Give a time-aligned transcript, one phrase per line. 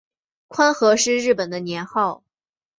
[0.47, 2.23] 宽和是日本的年号。